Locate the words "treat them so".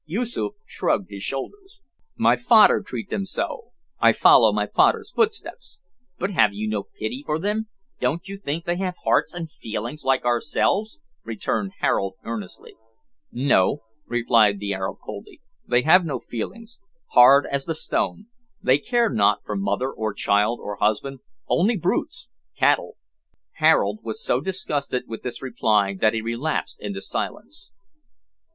2.81-3.71